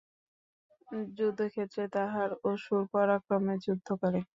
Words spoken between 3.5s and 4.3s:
যুদ্ধ করে।